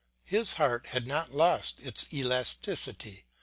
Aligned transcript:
His 0.25 0.53
heart 0.53 0.87
had 0.87 1.05
not 1.05 1.31
lost 1.31 1.79
its 1.79 2.11
elasticity. 2.11 3.27